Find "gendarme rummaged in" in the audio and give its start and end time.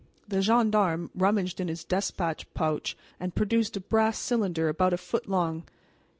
0.41-1.67